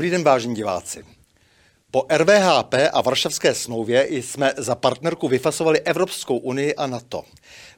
[0.00, 1.04] Dobrý den, vážení diváci.
[1.90, 7.24] Po RVHP a Varšavské smlouvě jsme za partnerku vyfasovali Evropskou unii a NATO.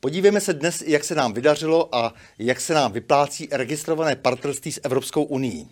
[0.00, 4.80] Podívejme se dnes, jak se nám vydařilo a jak se nám vyplácí registrované partnerství s
[4.84, 5.66] Evropskou unii.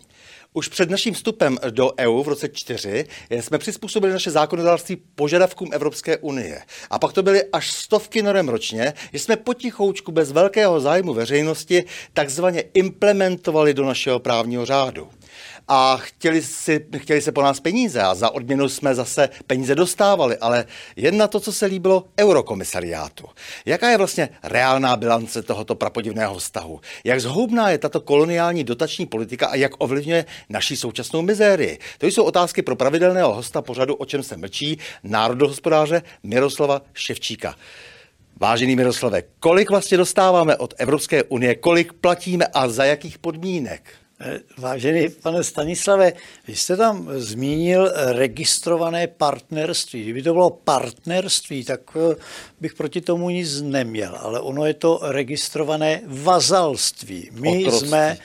[0.53, 6.17] Už před naším vstupem do EU v roce 4 jsme přizpůsobili naše zákonodárství požadavkům Evropské
[6.17, 6.61] unie.
[6.89, 11.83] A pak to byly až stovky norem ročně, že jsme potichoučku bez velkého zájmu veřejnosti
[12.13, 15.09] takzvaně implementovali do našeho právního řádu
[15.67, 20.37] a chtěli, si, chtěli se po nás peníze a za odměnu jsme zase peníze dostávali,
[20.37, 23.25] ale jen na to, co se líbilo eurokomisariátu.
[23.65, 26.81] Jaká je vlastně reálná bilance tohoto prapodivného vztahu?
[27.03, 31.79] Jak zhoubná je tato koloniální dotační politika a jak ovlivňuje naší současnou mizérii?
[31.97, 37.55] To jsou otázky pro pravidelného hosta pořadu, o čem se mlčí, národohospodáře Miroslava Ševčíka.
[38.41, 43.83] Vážený Miroslave, kolik vlastně dostáváme od Evropské unie, kolik platíme a za jakých podmínek?
[44.57, 46.13] Vážený pane Stanislave,
[46.47, 50.03] vy jste tam zmínil registrované partnerství.
[50.03, 52.15] Kdyby to bylo partnerství, tak eh,
[52.61, 57.29] bych proti tomu nic neměl, ale ono je to registrované vazalství.
[57.33, 57.87] My Otroctví.
[57.87, 58.17] jsme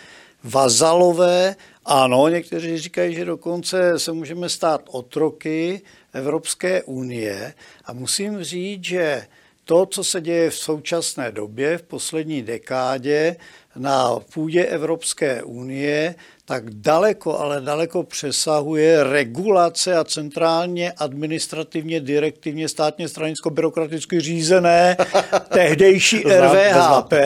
[0.44, 8.84] vazalové, ano, někteří říkají, že dokonce se můžeme stát otroky Evropské unie a musím říct,
[8.84, 9.26] že
[9.64, 13.36] to, co se děje v současné době, v poslední dekádě,
[13.76, 16.14] na půdě Evropské unie,
[16.46, 24.96] tak daleko, ale daleko přesahuje regulace a centrálně administrativně, direktivně, státně stranicko-byrokraticky řízené
[25.52, 27.12] tehdejší RVHP.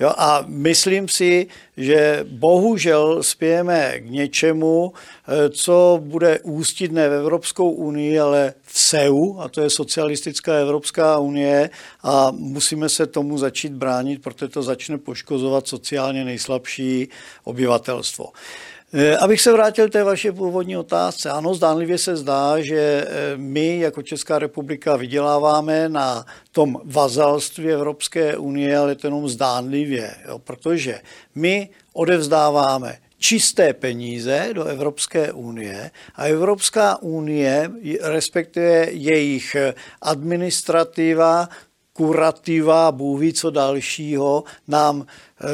[0.00, 7.12] Jo, a myslím si, že bohužel spějeme k něčemu, eh, co bude ústit ne v
[7.12, 11.70] Evropskou unii, ale v SEU, a to je Socialistická Evropská unie,
[12.02, 17.08] a musíme se tomu začít bránit, protože to začne poškozovat sociálně nejslabší
[17.44, 18.32] obyvatelstvo.
[18.96, 21.30] Eh, abych se vrátil té vaší původní otázce.
[21.30, 28.36] Ano, zdánlivě se zdá, že eh, my jako Česká republika vyděláváme na tom vazalství Evropské
[28.36, 31.00] unie, ale to jenom zdánlivě, jo, protože
[31.34, 37.70] my odevzdáváme čisté peníze do Evropské unie a Evropská unie,
[38.02, 39.56] respektive jejich
[40.02, 41.48] administrativa,
[41.92, 45.06] kurativa, Bůh ví co dalšího, nám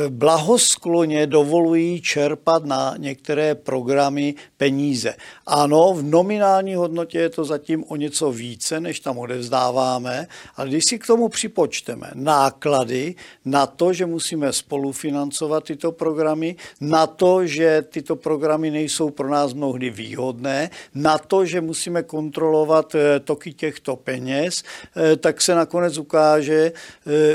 [0.08, 5.14] blahoskloně dovolují čerpat na některé programy peníze.
[5.46, 10.26] Ano, v nominální hodnotě je to zatím o něco více, než tam odevzdáváme,
[10.56, 13.14] ale když si k tomu připočteme náklady
[13.44, 19.54] na to, že musíme spolufinancovat tyto programy, na to, že tyto programy nejsou pro nás
[19.54, 24.62] mnohdy výhodné, na to, že musíme kontrolovat eh, toky těchto peněz,
[24.96, 26.72] eh, tak se nakonec ukáže,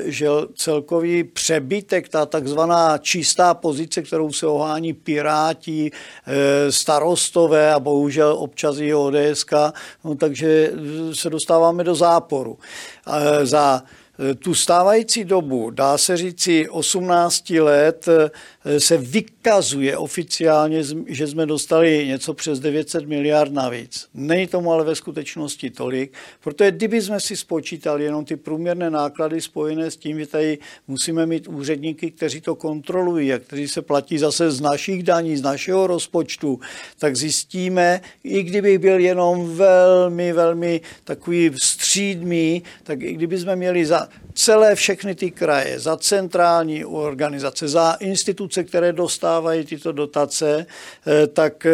[0.05, 8.35] že celkový přebytek, ta takzvaná čistá pozice, kterou se ohání Piráti, eh, starostové a bohužel
[8.39, 9.45] občas i ODS,
[10.03, 10.71] no, takže
[11.13, 12.57] se dostáváme do záporu.
[13.07, 13.83] Eh, za
[14.19, 18.29] Eh, tu stávající dobu, dá se říci 18 let, eh,
[18.77, 24.07] se vykazuje oficiálně, že jsme dostali něco přes 900 miliard navíc.
[24.13, 29.41] Není tomu ale ve skutečnosti tolik, protože kdyby jsme si spočítali jenom ty průměrné náklady
[29.41, 34.17] spojené s tím, že tady musíme mít úředníky, kteří to kontrolují a kteří se platí
[34.17, 36.59] zase z našich daní, z našeho rozpočtu,
[36.99, 43.85] tak zjistíme, i kdyby byl jenom velmi, velmi takový střídmý, tak i kdyby jsme měli
[43.85, 50.65] za celé všechny ty kraje, za centrální organizace, za instituce, které dostávají tyto dotace,
[51.07, 51.71] eh, tak eh,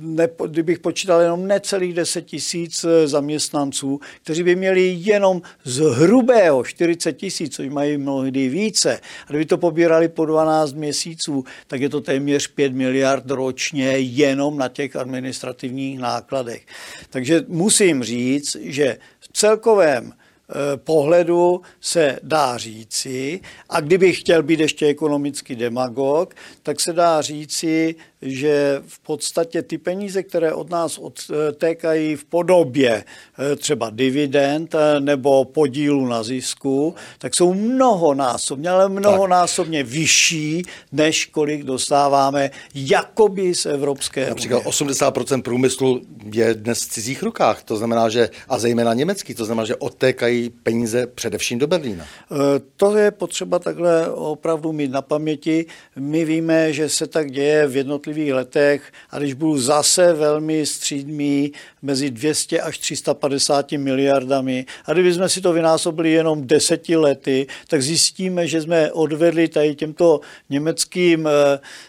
[0.00, 6.64] ne, kdybych počítal jenom necelých 10 tisíc eh, zaměstnanců, kteří by měli jenom z hrubého
[6.64, 11.88] 40 tisíc, což mají mnohdy více, a kdyby to pobírali po 12 měsíců, tak je
[11.88, 16.66] to téměř 5 miliard ročně jenom na těch administrativních nákladech.
[17.10, 20.12] Takže musím říct, že v celkovém
[20.76, 27.94] pohledu se dá říci, a kdybych chtěl být ještě ekonomický demagog, tak se dá říci,
[28.22, 35.00] že v podstatě ty peníze, které od nás odtékají v podobě eh, třeba dividend eh,
[35.00, 43.66] nebo podílu na zisku, tak jsou mnohonásobně, ale mnohonásobně vyšší, než kolik dostáváme jakoby z
[43.66, 44.70] Evropské Například unie.
[44.70, 46.00] 80% průmyslu
[46.32, 50.50] je dnes v cizích rukách, to znamená, že a zejména německý, to znamená, že odtékají
[50.50, 52.04] peníze především do Berlína.
[52.04, 52.36] Eh,
[52.76, 55.66] to je potřeba takhle opravdu mít na paměti.
[55.96, 60.66] My víme, že se tak děje v jednotlivých jednotlivých letech a když budu zase velmi
[60.66, 67.82] střídmý mezi 200 až 350 miliardami a kdybychom si to vynásobili jenom deseti lety, tak
[67.82, 70.20] zjistíme, že jsme odvedli tady těmto
[70.50, 71.30] německým, eh,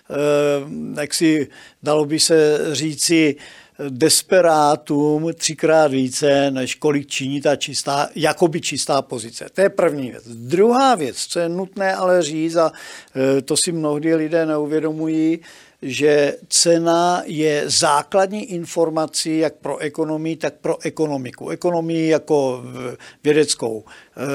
[0.10, 1.48] eh, jak si
[1.84, 3.36] dalo by se říci,
[3.90, 9.46] desperátům třikrát více, než kolik činí ta čistá, jakoby čistá pozice.
[9.54, 10.24] To je první věc.
[10.28, 12.72] Druhá věc, co je nutné ale říct, a
[13.16, 15.40] e, to si mnohdy lidé neuvědomují,
[15.84, 21.50] že cena je základní informací jak pro ekonomii, tak pro ekonomiku.
[21.50, 22.64] Ekonomii jako
[23.24, 23.84] vědeckou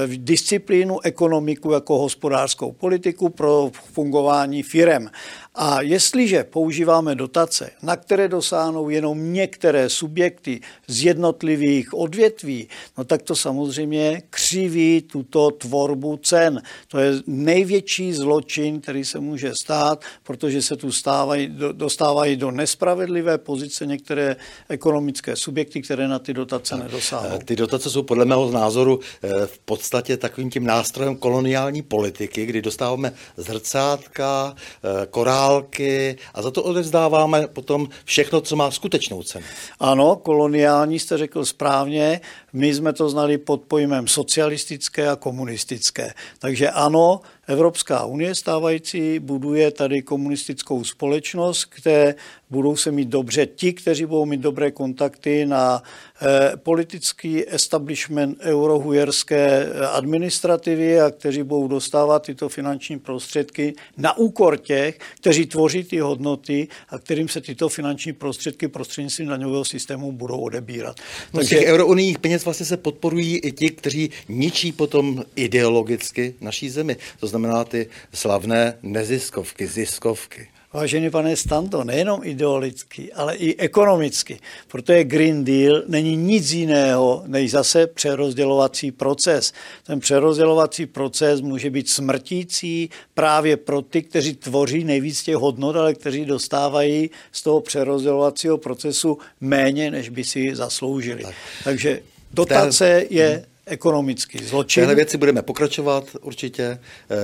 [0.07, 5.11] disciplínu, ekonomiku jako hospodářskou politiku pro fungování firem.
[5.55, 13.23] A jestliže používáme dotace, na které dosáhnou jenom některé subjekty z jednotlivých odvětví, no tak
[13.23, 16.63] to samozřejmě křiví tuto tvorbu cen.
[16.89, 23.39] To je největší zločin, který se může stát, protože se tu stávají, dostávají do nespravedlivé
[23.39, 24.37] pozice některé
[24.69, 27.39] ekonomické subjekty, které na ty dotace nedosáhnou.
[27.45, 32.63] Ty dotace jsou podle mého názoru eh, v podstatě takovým tím nástrojem koloniální politiky, kdy
[32.63, 39.45] dostáváme zrcátka, eh, korál, války a za to odevzdáváme potom všechno, co má skutečnou cenu.
[39.81, 42.21] Ano, koloniální jste řekl správně,
[42.53, 46.15] my jsme to znali pod pojmem socialistické a komunistické.
[46.39, 52.15] Takže ano, Evropská unie stávající buduje tady komunistickou společnost, kde
[52.51, 55.83] budou se mít dobře ti, kteří budou mít dobré kontakty na
[56.23, 64.57] eh, politický establishment eurohujerské eh, administrativy a kteří budou dostávat tyto finanční prostředky na úkor
[64.57, 70.41] těch, kteří tvoří ty hodnoty a kterým se tyto finanční prostředky prostřednictvím daňového systému budou
[70.41, 70.97] odebírat.
[71.35, 76.71] No Takže těch eurounijních peněz vlastně se podporují i ti, kteří ničí potom ideologicky naší
[76.71, 76.97] zemi.
[77.21, 80.49] To znamená, znamená ty slavné neziskovky, ziskovky.
[80.73, 84.39] Vážený pane Stanto, nejenom ideologicky, ale i ekonomicky,
[84.69, 89.53] protože Green Deal není nic jiného než zase přerozdělovací proces.
[89.87, 95.95] Ten přerozdělovací proces může být smrtící právě pro ty, kteří tvoří nejvíc těch hodnot, ale
[95.95, 101.23] kteří dostávají z toho přerozdělovacího procesu méně, než by si zasloužili.
[101.23, 101.35] Tak.
[101.65, 102.01] Takže
[102.33, 104.81] dotace je ekonomický zločin.
[104.81, 106.79] Téhle věci budeme pokračovat určitě, eh,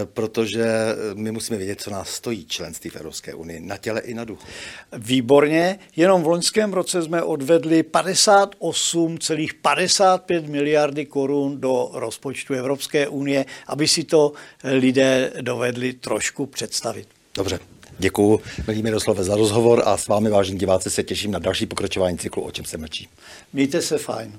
[0.05, 0.67] protože
[1.15, 4.47] my musíme vědět, co nás stojí členství v Evropské unii na těle i na duchu.
[4.93, 5.79] Výborně.
[5.97, 14.05] Jenom v loňském roce jsme odvedli 58,55 miliardy korun do rozpočtu Evropské unie, aby si
[14.05, 14.33] to
[14.65, 17.09] lidé dovedli trošku představit.
[17.35, 17.59] Dobře.
[17.99, 22.19] Děkuji, milí Miroslave, za rozhovor a s vámi, vážení diváci, se těším na další pokračování
[22.19, 23.09] cyklu O čem se mlčí.
[23.53, 24.39] Mějte se fajn.